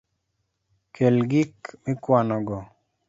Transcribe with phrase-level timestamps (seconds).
[0.95, 2.57] Kel gik mikwanogo